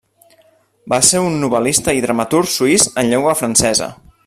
Va 0.93 0.97
ser 1.07 1.21
un 1.25 1.37
novel·lista 1.43 1.95
i 1.99 2.01
dramaturg 2.07 2.51
suís 2.55 2.89
en 3.03 3.13
llengua 3.13 3.37
francesa. 3.43 3.93